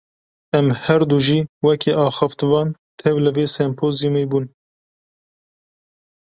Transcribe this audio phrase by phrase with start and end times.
[0.57, 2.69] Em herdu jî, wekî axaftvan
[2.99, 4.45] tev li vê sempozyûmê bûn